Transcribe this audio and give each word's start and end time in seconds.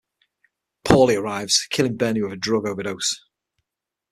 Paulie 0.83 1.15
arrives, 1.15 1.67
killing 1.69 1.95
Bernie 1.95 2.23
with 2.23 2.33
a 2.33 2.35
drug 2.35 2.65
overdose. 2.67 3.23